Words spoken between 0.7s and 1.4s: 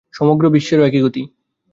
ঐ একই গতি।